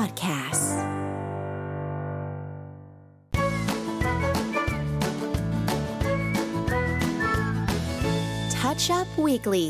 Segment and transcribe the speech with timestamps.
[0.00, 0.68] Podcasts
[8.56, 9.68] Touch Up Weekly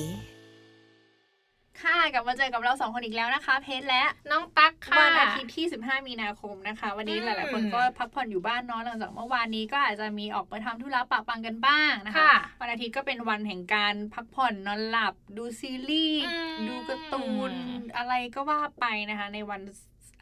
[1.83, 17.52] ค่ะกลับมาเจอกับเราสองคนอีกแล้วนะคะ เพชรและน้องตั๊กค่ะวันอาทิตย์ที่ 15 มีนาคมนะคะ วันนี้อืมหลาย ๆ คนก็พักผ่อนอยู่บ้านเนาะหลังจากเมื่อวานนี้ก็อาจจะมีออกไปทำธุระปะปังกันบ้างนะคะค่ะวันอาทิตย์ก็เป็นวันแห่งการพักผ่อนนอนหลับ ดูซีรีส์อืมดูการ์ตูน
[17.97, 19.60] อะไรก็ว่าไปนะคะ ในวัน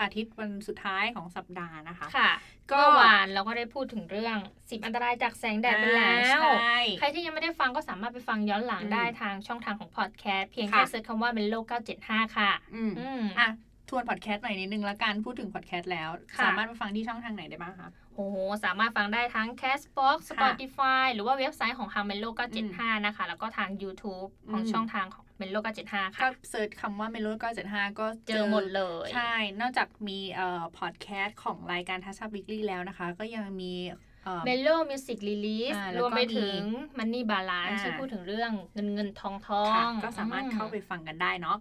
[0.01, 2.31] อาทิตย์วันสุดท้ายของสัปดาห์นะคะ ค่ะ
[2.73, 11.57] ก็ก็วานเราก็ได้พูดถึงเรื่อง10อันตรายจากแสงแดดไปแล้วอ่าใช่ใครที่ยังไม่ได้ฟังก็สามารถไปฟังย้อนหลังอืมได้ทางช่องทางของพอดแคสต์เพียงแค่ค่ะ search คำว่า Melo
[11.97, 13.49] 975 ค่ะอืมอืมอะ
[13.89, 22.31] ทวนพอดแคสต์ใหม่นิดนึงละกัน พูดถึงพอดแคสต์แล้วค่ะสามารถไปฟังที่ช่องทางไหนได้บ้างคะ โอ้โห สามารถฟังได้ทั้ง Castbox ค่ะ Spotify หรือว่าเว็บไซต์ของ h a m e l o
[22.69, 33.75] 975 นะคะ แล้วก็ทาง YouTube ของอืมช่องทางของ Melo 975ก็ค่ะเซิร์ชคำว่าเมโลก็เจ็ดห้าก็เจอหมดเลย ใช่ นอกจากมีเอ่อพอดแคสต์ของรายการทัช p วิกฤตแล้วนะคะ ก็ยังมี
[34.23, 36.63] เอ่อเมโลมิวสิกรีลิสอ่าแล้วรก็วมไปถึงมี
[36.99, 41.57] มันนี่บาลานอ่าที่พูดถึงเรื่องเงินเงินทองทอค่ะงก็สามารถอืเข้าไปฟังกันได้เนาะ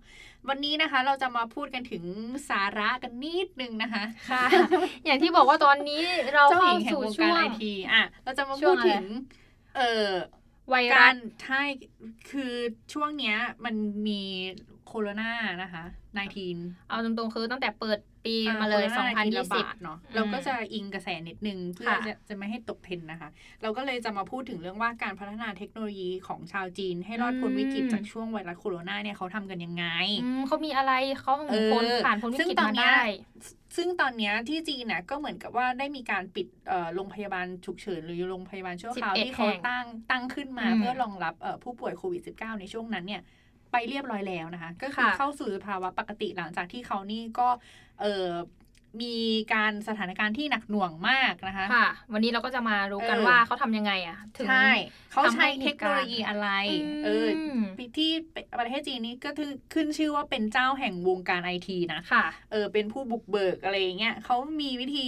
[0.49, 2.03] วันนี้นะคะเราจะมาพูดกันถึง
[2.49, 4.45] สาระกันนิดนึงนะคะค่ะ
[5.05, 9.03] อย่างที่บอกว่าตอนนี้เราเจ้าหเข้าญิงแห่งสู่วงช่การวไองทีอะเราจะมาช่พูวดงอะไรถึง
[9.73, 9.83] เอ่อ
[10.69, 11.61] ไวรัการสใช่
[12.30, 12.53] คือ
[12.94, 13.75] ช่วงเนี้ยมัน
[14.08, 14.21] มี
[14.86, 15.83] โคโรนานะคะ
[16.18, 23.30] 19 เอาตรงๆคือตั้งแต่เปิดปีมาเลยโคโรนาระบาด2020เนาะอืมเราก็จะอิงกระแสนิดนึงเพื่อค่ะจะจะไม่ให้ตกเทรนด์นะคะ
[23.62, 29.86] เราก็เลยจะมาพูดถึงเรื่องว่าการพัฒนาเทคโนโลยีของชาวจีน ให้รอดพ้นวิกฤตจากช่วงไวรัสโคโรนาเนี่ยเขาทำกันยังไง
[30.23, 33.04] อืมเขามีอะไรเขาเออพ้นผ่านพ้นวิซึ่งกฤตตอนมาเนี้ยได้
[33.78, 43.47] ซึ่งตอนเนี้ยที่จีนน่ะก็เหมือนกับว่าได้มีการปิดเอ่อโรงพยาบาลฉุกเฉินหรือโรงพยาบาลชั่วคราว11ที่เขาแห่งตั้งตั้งขึ้นมาอืมเพื่อรองรับเอ่อผู้ป่วยโควิด -19 ในช่วงนั้นเนี่ยไป
[43.89, 47.47] เรียบร้อยแล้วนะคะ ก็คือค่ะเข้าสู่สภาวะปกติหลังจากที่เขานี่ก็
[48.02, 48.28] เออ
[49.03, 49.16] มี
[49.53, 54.70] การสถานการณ์ที่หนักหน่วงมากนะคะค่ะ วันนี้เราก็จะมารู้กันเออว่าเขาทำยังไงอะถึงใช่
[55.11, 56.48] เขาทำให้ใช้เทคโนโลยีอะไร
[57.05, 57.27] เออ
[57.77, 58.11] มที่
[58.60, 65.08] ประเทศจีนนี้ก็คือขึ้นชื่อว่าเป็นเจ้าแห่งวงการไอทีนะค่ะเออเป็นผู้บุกเบิกอะไรอย่างเงี้ยเขามีวิธี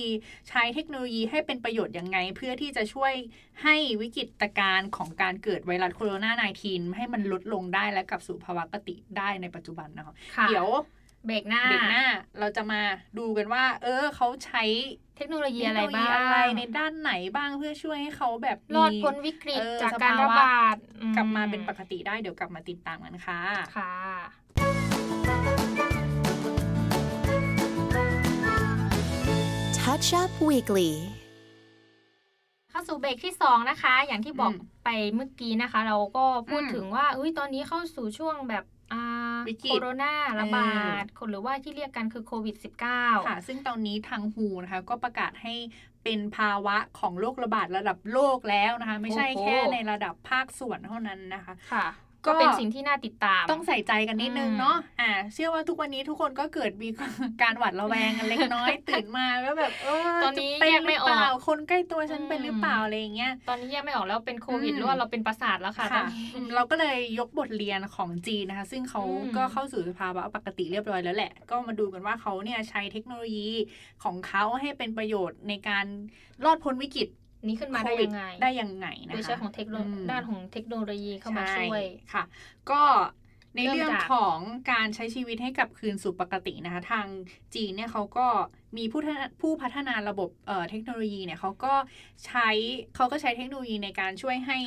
[0.49, 3.13] ใช้เทคโนโลยีให้เป็นประโยชน์ยังไง เพื่อที่จะช่วย
[3.63, 6.31] ให้วิกฤตการณ์ของการเกิดไวรัสโคโรนา
[6.65, 10.67] 19 ให้มันลดลงได้และกลับสู่ภาวะปกติได้ในปัจจุบันนะคะค่ะเดี๋ยว
[11.25, 12.05] เบรกหน้าเบรกหน้า
[12.39, 12.81] เราจะมา
[13.17, 14.63] ดูกันว่า เออเขาใช้
[15.15, 23.41] เทคโนโลยีเทคอะโนไรโลยีบ้างอะไรในด้านไหนบ้างเพื่อช่วยให้เขาแบบมีรอดพ้นวิกฤตเออจากสการภาวะระบาดอืกลับมาเป็นปกติได้เดี๋ยวกลับมาติดตามกันค่ะ
[23.77, 23.95] ค่ะ
[29.77, 30.91] Touch Up Weekly
[32.69, 38.78] เข้าสู่เบรกที่ 2 นะคะ อย่างที่บอกอืมไปเมื่อกี้นะคะ เราก็พูดอืมถึงว่าอุ้ยตอนนี้เข้าสู่ช่วงแบบอ่า
[39.47, 42.55] วิกฤตโคโรนาระบาดหรือว่าที่เรียกกันคือโควิด
[42.91, 45.53] -19 ค่ะ ซึ่งตอนนี้ทางฮูนะคะก็ประกาศให้
[46.03, 51.87] เป็นภาวะของโรคระบาดระดับโลกแล้วนะคะ ไม่ใช่โอ้โหแค่ในระดับภาคส่วนเท่านั้นนะคะ ค่ะ
[52.25, 56.89] ก็ก็เป็นสิ่งที่น่าติดตาม ต้องใส่ใจกันนิดนึงอืมเนาะอ่า เชื่อว่าทุกวันนี้ทุกคนก็เกิดมี
[57.41, 73.49] การหวัดระแวงกันเล็กน้อยตื่นมาแล้วแบบเออตอนนี้จะเป็แยกไม่หรืเปล่าออกคนใกล้ตัวฉันเป็นอืมหรือเปล่าอะไรอย่างเงี้ยตอนนี้แยกไม่ออกแล้วเป็นโควิดอืมหรือว่าเราเป็นประสาทแล้วค่ะตอค่ะนนี้อืมเราก็เลยยกบทเรียนของจีนนะคะ ซึ่งเขาอืมก็เข้าสู่สภาวะปกติเรียบร้อยแล้วแหละ ก็มาดูกันว่าเขาเนี่ยใช้เทคโนโลยี
[74.03, 75.85] ของเขาให้เป็นประโยชน์ในการ
[76.45, 77.07] รอดพ้นวิกฤต
[77.47, 82.23] นี้ขึ้นมาได้โควิยังไงได้ยังไงนะคะโดยใช้ของเทคโนอืมด้านของเทคโนโลยีเข้ามาช่วยใค่ะ
[82.71, 82.81] ก็
[83.55, 84.39] ในเริ่มเรื่องจากของ
[84.71, 87.07] การใช้ชีวิตให้กลับคืนสู่ปกตินะคะ ทาง
[87.55, 88.27] จีนเนี่ยเขาก็
[88.77, 91.73] มีผู้พัฒนาผู้พัฒนาระบบเอ่อเทคโนโลยีเนี่ยเขาก็
[92.25, 92.49] ใช้
[92.95, 94.59] เขาก็ใช้เทคโนโลยีในการช่วยให้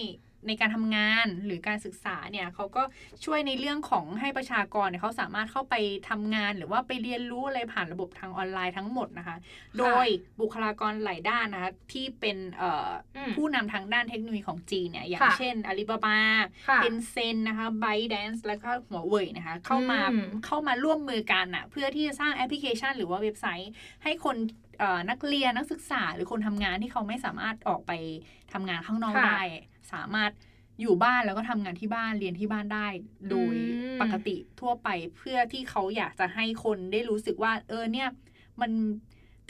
[0.46, 2.82] ในการทำงานหรือการศึกษาเนี่ยเขาก็
[3.24, 5.74] ช่วยในเรื่องของให้ประชากรเนี่ยเขาสามารถเข้าไป
[6.08, 9.36] ทำงาน หรือว่าไปเรียนรู้อะไรผ่านระบบทางออนไลน์ทั้งหมดนะคะ
[9.78, 10.06] โดย
[10.40, 16.20] บุคลากรหลายด้านนะคะที่เป็นเอ่ออมผู้นำทางด้านเทคโนโลยีของจีนเนี่ยอย่างค่ะเช่นอาลีบาบา
[16.68, 23.70] ค่ะเทนเซนนะคะไบแดนซ์แล้วก็หัวเว่ยนะคะเข้ามาอืมเข้ามาร่วมมือกันอะเพื่อที่จะสร้างแอปพลิเคชัน หรือว่าเว็บไซต์
[24.04, 24.36] ให้คน
[24.78, 27.92] เอ่อนักเรียนนักศึกษา หรือคนทำงานที่เขาไม่สามารถออกไป
[28.52, 29.42] ทำงานข้างนอกค่ะได้
[29.92, 30.32] สามารถ
[30.80, 32.86] อยู่บ้านแล้วก็ทำงานที่บ้านเรียนที่บ้านได้
[33.30, 33.56] โดยอื
[33.98, 38.08] มปกติทั่วไปเพื่อที่เขาอยากจะให้คนได้รู้สึกว่า เออเนี่ย
[38.60, 38.70] มัน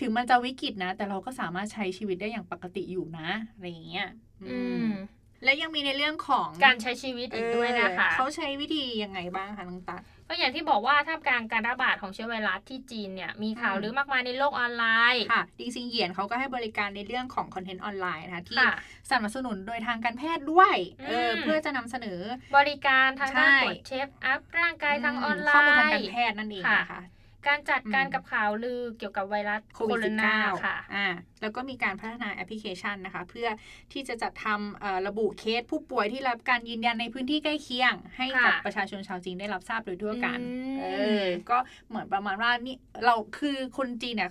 [0.01, 4.07] ถึงมันจะวิกฤตนะ แต่เราก็สามารถใช้ชีวิตได้อย่างปกติอยู่นะอะไรอย่างเงี้ย
[4.41, 14.85] อือืมม และยังมีในเรื่องของการใช้ชีวิตอีกด้วยนะคะเออเขาใช้วิธียังไงบ้างคะน้องตั๊กก็อย่างที่บอกว่าท่ามกลางการระบาดของเชื้อไวรัสที่จีนเนี่ยมีข่าวอืมลือมากมายในโลกออนไล
[15.15, 18.73] น์ค่ะจริงๆเหยียนเขาก็ให้บริการในเรื่องของคอนเทนต์ออนไลน์นะคะที่ค่ะ
[19.11, 20.75] สนับสนุนโดยทางการแพทย์ด้วย
[21.07, 22.21] เอออืมเพื่อจะนำเสนอ
[22.57, 27.03] บริการทางด้านใช่ตรวจเช็คอัพร่างกายทางออนไลข้อมูลทางน์การแพทย์นั่นเองค่ะนะคะ
[27.47, 30.33] การจัดการอืมกับข่าวลือเกี่ยวกับไวรัสโควิดโรนา
[30.65, 31.07] ค่ะ19อ่า
[31.41, 33.49] แล้วก็มีการพัฒนาแอปพลิเคชันนะคะ เพื่อ
[33.93, 40.45] ที่จะจัดทำเอ่อระบุเคสผู้ป่วยที่รับการยืนยันในพื้นที่ใกล้เคียง ให้กับค่ะประชาชนชาวจีนได้รับทราบโดยทั่วกันอื
[40.75, 40.85] มเอ
[41.25, 41.59] อก็
[41.89, 44.31] เหมือนประมาณว่านี่เราคือคนจีนเนี่ย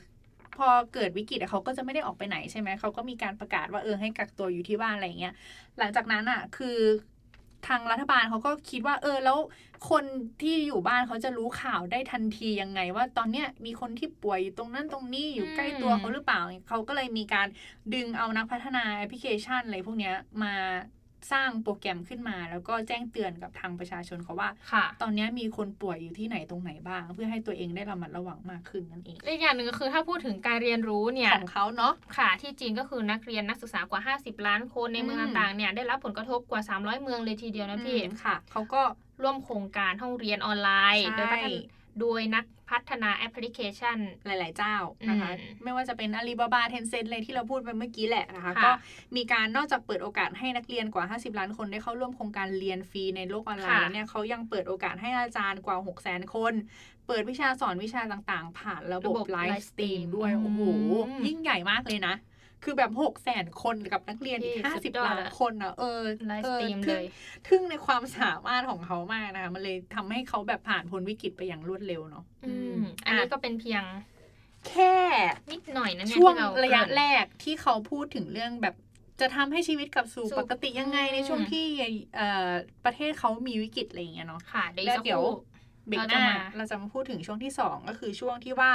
[0.57, 5.33] พอเกิดวิกฤตอะเขาก็จะไม่ได้ออกไปไหนใช่ไหม เขาก็มีการประกาศว่าเออให้กักตัวอยู่ที่บ้านอะไรอย่างเงี้ย
[5.79, 6.77] หลังจากนั้นอะ คือ
[7.67, 9.37] ทางรัฐบาลเขาก็คิดว่า เออแล้ว
[9.89, 10.03] คน
[10.41, 17.47] ที่อยู่บ้านเขาจะรู้ข่าวได้ทันทียังไง ว่าตอนเนี้ยมีคนที่ป่วยอยู่ตรงนั้นตรงนี้อยู่ใกล้ตัวเขาหรือเปล่าเขาก็เลยมีการ
[17.93, 20.53] ดึงเอานักพัฒนาแอปพลิเคชันอะไรพวกเนี้ยมา
[21.31, 38.81] สร้างโปรแกรมขึ้นมา แล้วก็แจ้งเตือนกับทางประชาชนเขาว่าค่ะตอนเนี้ยมีคนป่วยอยู่ที่ไหนตรงไหนบ้าง เพื่อให้ตัวเองได้ระมัดระวังมากขึ้นนั่นเองและอีกอย่างหนึ่งก็คือถ้าพูดถึงการเรียนรู้เนี่ยของเขาเนาะค่ะ ที่จีนก็คือนักเรียนนักศึกษากว่า 50 ล้านคนในเมืองอืมต่างๆเนี่ยได้รับผลกระทบกว่า 300 เมืองเลยทีเดียวนะพี่อืมค่ะ เขาก็
[39.21, 41.56] ร่วมโครงการห้องเรียนออนไลน์ใช่โดยพัฒน
[41.99, 44.75] โดยนักพัฒนาแอปพลิเคชันหลาย ๆ เจ้า
[45.09, 48.71] นะคะอืมไม่ว่าจะเป็นอาลีบาบา Tencent อะไรที่เราพูดไปเมื่อกี้แหละนะคะค่ะก็
[49.15, 56.53] มีการนอกจากเปิดโอกาสให้นักเรียนกว่า 50 ล้านคนได้เข้าร่วมโครงการเรียนฟรีในโลกออนไลน์แล้วเนี่ยเขายังเปิดโอกาสให้อาจารย์กว่า 6 0 0 0 0 0 คน
[57.07, 60.61] เปิดวิชาสอนวิชาต่าง ๆ ผ่านระบบ live stream ด้วย โอ้โห
[61.25, 62.15] ยิ่งใหญ่มากเลยนะ
[62.63, 67.05] คือแบบ6 0 0 0 0 0คนกับนักเรียนอีกที่สุดยอด50ล้านอะคนอะเออไลฟ์อสอตรีมทึ่เลงย
[67.47, 73.83] ทึ่งในความสามารถของเขามากนะคะมันเลยทำให้เขาแบบผ่านพ้นวิกฤตไปอย่างรวดเร็วเนาะอืมอันนี้ก็เป็นเพียง
[74.67, 74.93] แค่
[75.51, 78.75] นิดหน่อยนะเนี่ยช่วงที่เระยะเกริ่นแรกที่เขาพูดถึงเรื่องแบบ
[79.21, 81.65] จะทำให้ชีวิตกลับสู่สู่ปกติยังไงในช่วงอืมที่
[82.15, 82.51] เอ่อ
[82.85, 85.33] ประเทศเขามีวิกฤตอะไรอย่างเงี้ยเนาะค่ะเดี๋ยวแล้อีกวสักเดี๋คยวรู่
[85.87, 88.71] เบรกเราหจะน้ามาเราจะมาพูดถึงช่วงที่สองก็คือช่วงที่ว่า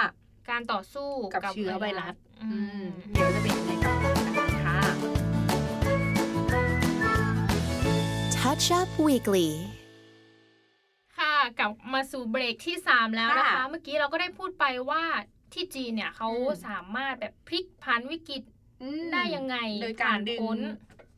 [0.51, 2.26] การต่อสู้กับเชื้อไวรัสอือืมม
[3.13, 3.97] เดี๋ยวจะเป็นยังไงกัน
[4.39, 4.79] นะคะ
[8.37, 9.49] Touch Up Weekly
[11.19, 15.05] ค่ะกลับมาสู่เบรกที่ 3 แล้วนะคะ เมื่อกี้เราก็ได้พูดไปว่า
[15.53, 16.29] ที่จีนเนี่ยเขา
[16.67, 18.43] สามารถแบบพลิกผันวิกฤต
[18.83, 20.59] อืมได้ยังไง โดยการผ่านดึงพ้น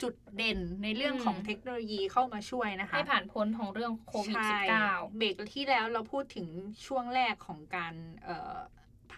[0.02, 6.46] จุดเด่นในเรื่องอืมของเทคโนโลยีเข้ามาช่วยนะคะ ให้ผ่านพ้นของเรื่องโควิดใช่ -19 เบรกที่แล้วเราพูดถึง
[6.86, 7.94] ช่วงแรกของการ
[8.24, 8.56] เอ่อ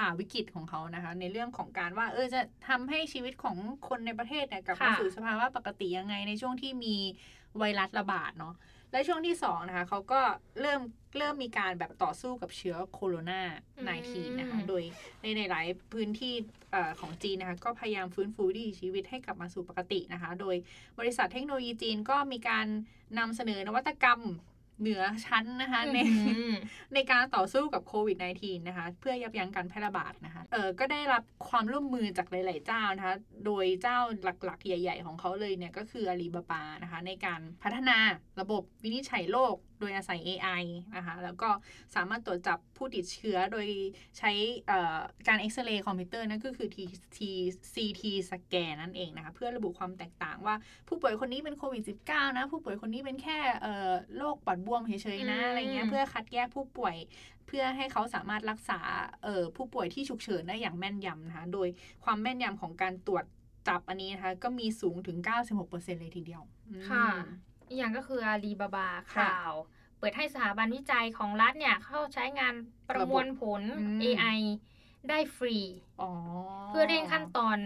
[0.01, 3.57] ผ่าวิกฤตของเขานะคะ ในเรื่องของการว่า เออจะทำให้ชีวิตของ
[3.89, 6.97] คนในประเทศเนี่ยกลับมาค่ะสู่สภาวะปกติยังไงในช่วงที่มี
[7.59, 8.55] ไวรัสระบาดเนาะ
[8.93, 10.21] และช่วงที่สองนะคะเขาก็
[10.61, 10.81] เริ่ม
[11.19, 13.41] เริ่มมีการแบบต่อสู้กับเชื้อโคโรนา
[14.31, 14.83] 19นะคะ โดย
[15.21, 16.35] ในในหลายพื้นที่
[16.73, 20.57] เอ่อของจีนนะคะ ก็พยายามฟื้นฟูวิถีชีวิตให้กลับมาสู่ปกตินะคะ โดย
[20.99, 22.67] บริษัทเทคโนโลยีจีนก็มีการ
[23.19, 24.21] นำเสนอนวัตกรรม
[24.81, 25.99] เหนือชั้นนะคะใน
[26.29, 26.55] อืม
[26.95, 33.15] ในการต่อสู้กับโควิด -19 นะคะ เพื่อยับยั้งการแพร่ระบาดนะคะเออก็ได้รับความร่วมมือจากหลาย ๆ เจ้านะคะ
[33.47, 37.99] โดยเจ้าหลัก ๆ ใหญ่ ๆ ของเขาเลยเนี่ยก็คืออาลีบาบานะคะ ในการพัฒนา
[38.41, 40.65] ระบบวินิจฉัยโรค โดยอาศัย AI
[40.97, 41.51] นะคะแล้วก็
[41.95, 43.67] สามารถตรวจจับผู้ติดเชื้อโดย
[44.19, 44.31] ใช้
[44.67, 44.99] เอ่อ
[45.29, 46.77] การเอ็กซเรย์คอมพิวเตอร์นั่นก็คือ T
[47.17, 47.19] T
[47.73, 50.55] CT สแกนนั่นเองนะคะเพื่อระบุความแตกต่างว่า
[50.89, 56.97] ผู้ป่วยคนนี้เป็นโควิด -19 นะ ผู้ป่วยคนนี้เป็นแค่เอ่อโรคปอดบวมเฉยๆนะอืมอะไรเงี้ยเพื่อคัดแยกผู้ป่วย
[57.47, 58.81] เพื่อให้เขาสามารถรักษา
[59.25, 61.69] เอ่อผู้ป่วยที่ฉุกเฉินได้อย่างแม่นยำนะคะ โดย
[62.05, 63.25] ความแม่นยำของการตรวจ
[63.69, 65.19] จับอันนี้นะคะ ก็มีสูงถึง
[65.61, 67.07] 96%เลยทีเดียวอืมค่ะ
[67.71, 69.53] อีกอย่างก็คืออาลีบาบาค่ะข่าว
[69.99, 72.55] เปิดให้สถาบันวิจัยของรัฐเนี่ย เข้าใช้งาน
[72.89, 74.39] ประมวลผลอืม AI
[75.09, 75.57] ได้ฟรี
[76.01, 76.11] อ๋อ
[76.69, 77.59] เพื่อเร่งขั้นตอน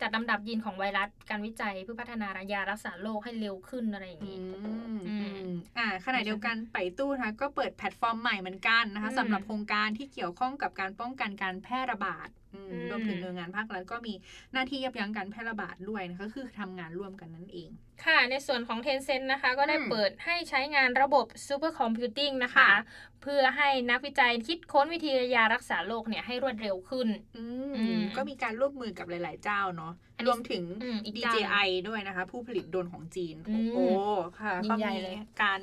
[0.00, 4.72] จัดลำดับยีนของไวรัสการวิจัยเพื่อพัฒนายารักษาโรคให้เร็วขึ้นอะไรอย่างอืนี้มอื
[5.08, 12.37] อืมมอ่าขณะเดียวกันไปตู้นะคะก็เปิดแพลตฟอร์มใหม่เหมือนกันนะคะอืมสำหรับโครงการที่เกี่ยวข้องกับการป้องกันการแพร่ระบาดอืมอืม
[12.90, 14.14] รวมถึงหน่วยงานภาครัฐก็มี
[14.52, 17.70] หน้าที่ยับยั้งการแพร่ระบาดด้วยนะคะก็คือทำงานร่วมกันนั่นเอง
[18.04, 22.70] ค่ะ ในส่วนของ Tencent นะคะ ก็ได้อืมเปิดให้ใช้งานระบบ Super Computing นะคะค่ะ
[23.22, 33.86] เพื่อให้นักวิจัยคิดค้นวิธียารักษาโรคเนี่ยให้รวดเร็วขึ้นอือืมมก็มีการร่วมมือกับหลาย ๆ เจ้าเนาะอันนี้รวมถึงอืมอีกเจ้า DJI ด้วยนะคะ ผู้ผลิตโดรนของจีนอืมโอ้
[34.40, 35.60] ค่ะยิ่ก็งใหญ่มีเลยการ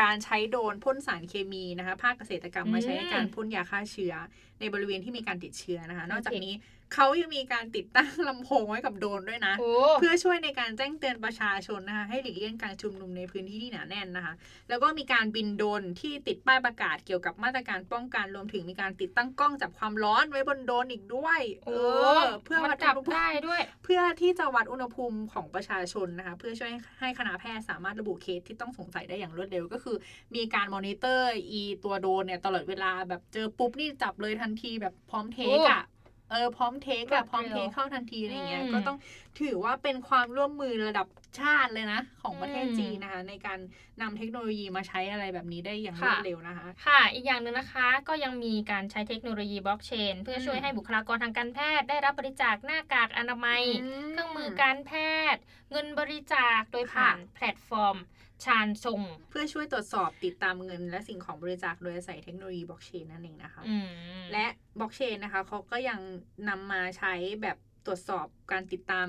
[0.00, 4.14] การใช้โดรนพ่นสารเคมีนะคะ ภาคเกษตรกรรมมาใช้ในการอืมพ่นยาฆ่าเชื้อ
[4.60, 6.54] ในบริเวณที่มีการติดเชื้อนะคะ นอกจากโอเคนี้
[6.94, 14.34] เขายังมีการติดตั้งลำโพงไว้กับโดรนด้วยนะโอ้เพื่อช่วยในการแจ้งเตือนประชาชนนะคะ ให้หลีกเลี่ยงการชุมนุมในพื้นที่ที่หนาแน่นนะคะ
[14.68, 21.78] แล้วก็มีการบินโดรนที่ติดป้ายประกาศเกี่ยวกับมาตรการป้องกันรวมถึงมีการติดตั้งกล้องจับความร้อนไว้บนโดรนอีกด้วย เอโอ้
[22.20, 29.96] อเพื่อมันวัดจับอุณหภูมิได้ด้วย เพื่อที่จะวัดอุณหภูมิของประชาชนนะคะ เพื่อช่วยให้คณะแพทย์สามารถระบุเคสที่ต้องสงสัยได้อย่างรวดเร็วก็คือ
[30.34, 35.82] มีการมอนิเตอร์อีตัวโดรนเนี่ยตลอดเวลาแบบเจอปุ๊บนี่จับเลยทันทีแบบพร้อม take อะ
[36.30, 38.98] เออพร้อม take อะรวดเร็วพร้อม take เข้าทันทีอะไรเงี้ยอืมก็ต้อง
[39.40, 41.06] ถือว่าเป็นความร่วมมือระดับ
[41.40, 43.58] ชาติเลยนะ ของประเทศอืมจีนนะคะ ในการ
[44.00, 53.62] นำเทคโนโลยีมาใช้อะไรแบบนี้ได้อย่างค่ะรวดเร็วนะคะ ค่ะ อีกอย่างหนึ่งนะคะ ก็ยังมีการใช้เทคโนโลยีบล็อกเชนเพื่อช่วยอืมให้บุคลากรทางการแพทย์ได้รับบริจาคหน้ากากอนามัย
[54.12, 54.92] เครื่องมือการแพ
[55.34, 55.40] ทย์
[55.70, 57.96] เงินบริจาคโดยผ่านค่ะแพลตฟอร์ม
[58.44, 63.88] ชานชง เพื่อช่วยตรวจสอบติดตามเงิน และสิ่งของบริจาคโดยอาศัยเทคโนโลยีบล็อกเชนนั่นเองนะคะอืม
[64.32, 64.46] และ
[64.78, 66.00] บล็อกเชนนะคะเขาก็ยัง
[66.48, 69.08] นำมาใช้แบบตรวจสอบการติดตาม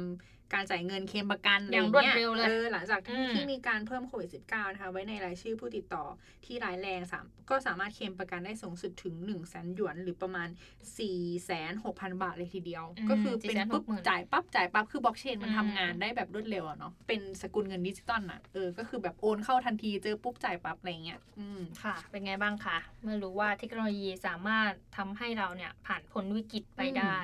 [0.54, 6.04] การจ่ายเงินเคลมประกันอย่างะรวดไงี้เร็วเลยออหลังจากที่อืมที่มีการเพิ่มโควิด -19 นะคะไว้ในรายชื่อผู้ติดต่อ
[6.46, 27.18] ที่ร้ายแรงสามก็สามารถเคลมประกันได้สูงสุดถึง1นึ่งแสนหยวน หรือประมาณ4ี่แสนหกพันบาทเลยทีเดียวอืมก็คือเป็น460,000ปุ๊บจ่ายปั๊บจ่ายปั๊บคือบล็อกเชนมันอืมทำงานได้แบบรวดเร็วอะเนาะเป็นสกุลเงินดิจิตอลอะเออก็คือแบบโอนเข้าทันทีเจอปุ๊บจ่ายปั๊บอะไรเงี้ยอืมค่ะ เป็นไงบ้างคะเมื่อรู้ว่าเทคโนโลยีสามารถทำให้เราเนี่ยผ่านพ้นวิกฤตไปได้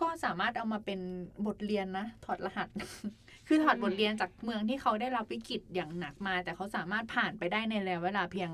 [0.00, 1.00] ก็สามารถเอามาเป็น
[1.46, 2.68] บทเรียนนะถอดรหัส
[3.48, 8.50] คือถอดอืมบทเรียนจากเมืองที่เขาได้รับวิกฤตอย่างหนักมา แต่เขาสามารถผ่านไปได้ในระยะเวลาเพียง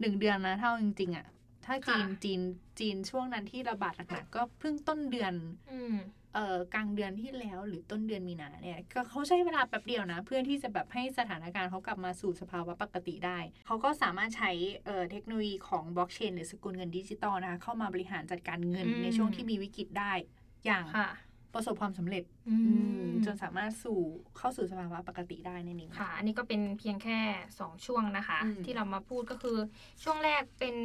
[0.00, 1.26] หนึ่งเดือนนะเท่าจริงๆอะ่ะ
[1.66, 2.40] ถ้าจีนจีน
[2.78, 5.34] จีนช่วงนั้นที่ระบาดหนักๆก็เพิ่งต้นเดือน
[5.72, 5.96] อืม
[6.34, 14.50] เอ่อกลางเดือนที่แล้วหรือต้นเดือนมีนาเนี่ยก็เขาใช้เวลาแป๊บเดียวนะ เพื่อที่จะแบบให้สถานการณ์เขากลับมาสู่สภาวะปกติได้ เขาก็สามารถใช้
[14.84, 20.12] เอ่อเทคโนโลยีของบล็อกเชนหรือสกุลเงินดิจิตอลนะคะเข้ามาบริหารจัดการเงินอืมในช่วงที่มีวิกฤตได้
[20.66, 21.08] อย่างค่ะ
[21.54, 23.98] ประสบความสำเร็จอือืมมจนสามารถสู่
[24.36, 27.18] เข้าสู่สภาวะปกติได้นั่นเองค่ะ อันนี้ก็เป็นเพียงแค่
[27.54, 29.58] 2 ช่วงนะคะอืมที่เรามาพูดก็คือ
[30.02, 30.76] ช่วงแรกเป็น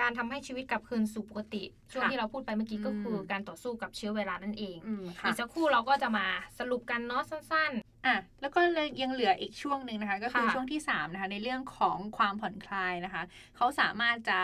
[0.00, 1.62] การทำให้ชีวิตกลับคืนสู่ปกติ
[1.92, 6.26] ช่วงค่ะที่เราพูดไปเมื่อกี้ก็คืออมการต่อสู้กับเชื้อไวรัสนั่นเองอืมค่ะอีกสักครู่เราก็จะมา
[6.58, 7.72] สรุปกันเนาะสั้น
[8.06, 13.22] อะแล้วก็เลยยังเหลืออีกช่วงหนึ่งนะคะ ก็คือค่ะช่วงที่3นะคะในเรื่องของความผ่อนคลายนะคะ
[13.56, 14.38] เขาสามารถจะ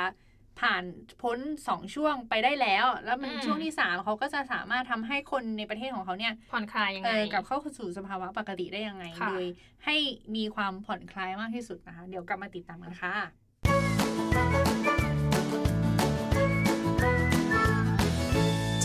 [0.61, 0.84] ผ่าน
[1.23, 9.46] พ้น2ช่วงไปได้แล้ว แล้วมันอืมช่วงที่3เขาก็จะสามารถทำให้คนในประเทศของเขาเนี่ยๆผ่อนคลายยังเอไงอกลับเข้าสู่สภาวะปกติได้ยังไงค่ะโดย
[9.84, 9.96] ให้
[10.37, 13.14] มีความผ่อนคลายมากที่สุดนะคะ เดี๋ยวกลับมาติดตามกันค่ะ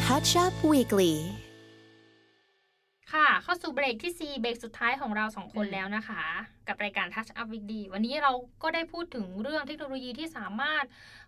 [0.01, 1.13] Touch Up Weekly
[3.12, 6.24] ค่ะ เข้าสู่เบรกที่ 4 เบรกสุดท้ายของเราสองคนอืมแล้วนะคะ
[6.68, 8.32] กับรายการ Touch Up Weekly วันนี้เรา
[8.63, 10.86] ก็ได้พูดถึงเรื่องเทคโนโลยีที่สามารถ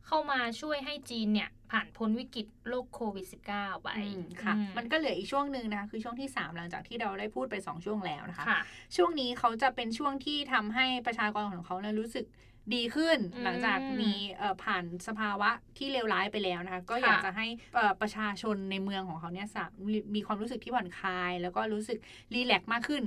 [0.08, 8.62] เข้ามาช่วยให้จีนเนี่ย ผ่านพ้นวิกฤตโรคโควิด -19 ไปอืมค่ะอืมันก็เหลืออีกช่วงหนึ่งนะคะคือช่วงที่ 3 หลังจากที่เราได้พูดไป 2 ช่วงแล้วนะคะค่ะ
[8.96, 12.26] ช่วงนี้เขาจะเป็นช่วงที่ทำให้ประชากรของเขาเนี่ยรู้สึก
[12.76, 21.98] ดีขึ้นอืมหลังจากมีเอ่อผ่านสภาวะที่เลวร้ายไปแล้วนะคะ ก็อยากค่ะจะให้เอ่อประชาชนในเมืองของเขาเนี่ยสามีมีความรู้สึกที่ผ่อนคลาย แล้วก็รู้สึก
[22.34, 23.04] relax มากขึ้น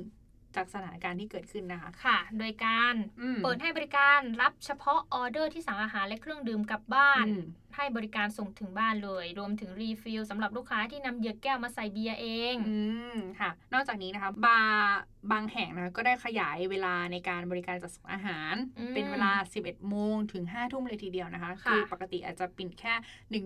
[0.57, 7.43] จากสถานการณ์ที่เกิดขึ้นนะคะ ค่ะ โดยการอืมเปิดให้บริการรับเฉพาะออเดอร์ที่สั่งอาหารและเครื่องดื่มกลับบ้านอืม
[7.77, 12.77] ให้บริการส่งถึงบ้านเลย รวมถึง refill สำหรับลูกค้าที่นำเหยือกแก้วมาใส่เบียร์เอง อื
[13.15, 14.99] มค่ะ นอกจากนี้นะคะบาร์
[15.33, 22.95] บางแห่งนะคะก็ได้ขยายเวลาในการบริการจัดส่งอาหารอืมเป็นเวลา 11 โมงถึง 5 ทุ่มเลยทีเดียวนะคะค่ะอปกติอาจจะปิดแค่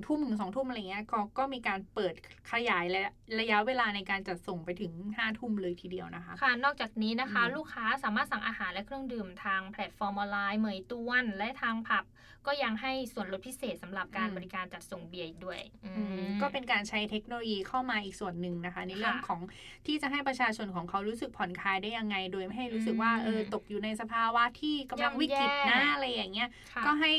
[0.01, 2.15] 1 ทุ่มถึง 2 ทุ่มอะไรเงี้ยก็ก็มีการเปิด
[2.53, 12.05] ขยายระยะระยะเวลาในการจัดส่งไปถึง 5 ทุ่มเลยทีเดียวนะคะค่ะนอกจากนี้นะคะอืมลูกค้าสามารถสั่งอาหารและเครื่องดื่มทางแพลตฟอร์มออนไลน์เหมยต้วนและทางผับ
[12.49, 19.41] ก็ยังให้ส่วนลดพิเศษสำหรับการบริการจัดส่งเบียร์อีกด้วยอือืมมก็เป็นการใช้เทคโนโลยีเข้ามาอีกส่วนหนึ่งนะคะ ในเรื่องค่ะของ
[19.87, 27.13] ที่จะให้ประชาชนของเขารู้สึกผ่อนคลายได้ยังไง โดยไม่ให้รู้สึกว่าอืมเออตกอยู่ในสภาวะที่กำลังวิกฤตย่ำแย่นะอะไรอย่างเงี้ยค่ะก็ให้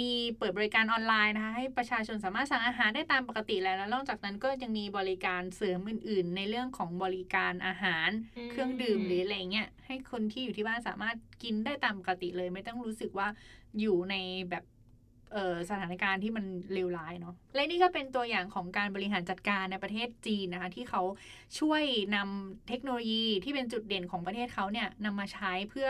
[0.00, 13.28] มีเปิดบริการออนไลน์นะคะ ให้ประชาชนสามารถสั่งอาหารได้ตามปกติแล้วแล้วนอกจากนั้นก็ยังมีบริการเสริมอื่น ๆ ในเรื่องของบริการอาหารอืมเครื่องดื่มหรืออะไรเงี้ยให้คนที่อยู่ที่บ้านสามารถกินได้ตามปกติเลย ไม่ต้องรู้สึกว่า
[13.80, 14.16] อยู่ใน
[14.50, 14.75] แบบเอ่อ
[15.70, 21.02] สถานการณ์ที่มันเลวร้ายเนาะและนี่ก็เป็นตัวอย่างของการบริหารจัดการในประเทศจีนนะคะที่เขา
[21.58, 21.82] ช่วย
[22.16, 25.88] นำเทคโนโลยีที่เป็นจุดเด่นของประเทศเขาเนี่ยนำมาใช้เพื่อ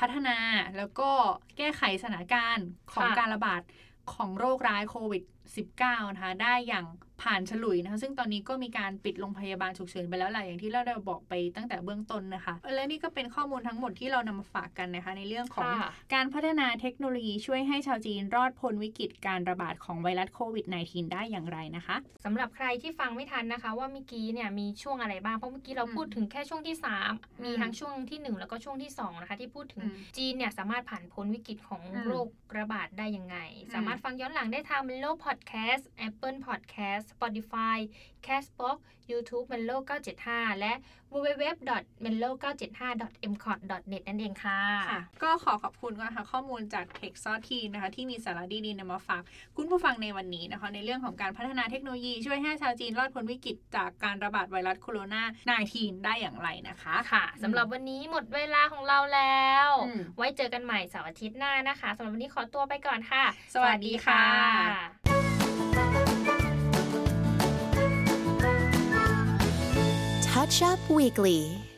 [0.00, 0.38] พัฒนา
[0.76, 1.10] แล้วก็
[1.56, 3.62] แก้ไขสถานการณ์ของค่ะการระบาด
[4.14, 6.86] ของโรคร้ายโควิด -19 นะคะได้อย่าง
[7.22, 26.76] ผ่านฉลุยนะคะซึ่งตอนนี้ก็มีการปิดโรงพยาบาลฉุกเฉินไปแล้วแหละอย่างที่เราได้บอกไปตั้งแต่เบื้องต้นนะคะ และนี่ก็เป็นข้อมูลทั้งหมดที่เรานำมาฝากกันนะคะ ในเรื่องของค่ะการพัฒนาเทคโนโลยีช่วยให้ชาวจีนรอดพ้นวิกฤตการระบาดของไวรัสโควิด -19 ได้อย่างไรนะคะสำหรับใครที่ฟังไม่ทันนะคะ ว่าเมื่อกี้เนี่ยมีช่วงอะไรบ้างเพราะเมื่อกี้เราอืมพูดถึงแค่ช่วงที่
[27.08, 32.26] 3 มีอืมทั้งช่วงที่ 1 แล้วก็ช่วงที่2นะคะที่พูดถึงอืมจีนเนี่ยสามารถผ่านพ้นวิกฤตของอืมโรค
[32.58, 33.36] ระบาดได้ยังไง
[33.74, 37.78] สามารถารถฟังย้อนหลังได้ทาง Melo Podcast Apple Podcast Spotify
[38.26, 38.78] Castbox
[39.10, 39.76] YouTube Melo
[40.18, 40.72] 975 และ
[41.12, 44.60] www.melo975.mcot.net นั่นเองค่ะ
[44.90, 49.22] ค่ะ ก็ขอขอบคุณนะคะข้อมูลจาก t e c h s o t ทีนะคะ ที่มีสาระดีๆนำมาฝาก
[49.56, 55.22] คุณผู้ฟังในวันนี้นะคะ ในเรื่องของการพัฒนาเทคโนโลยีช่วยให้ชาวจีนรอดพ้นวิกฤตจากการระบาดไวรัสโคโรนา
[55.62, 63.24] 19ได้อย่างไรนะคะค่ะสำหรับวันนี้หมดเวลาของเราแล้วอืมไว้เจอกันใหม่เสาร์อาทิตย์หน้านะคะสำหรับวันนี้ขอตัวไปก่อนค่ะ
[63.54, 65.21] สวัสดีค่ะ
[70.52, 71.71] Touch Up Weekly.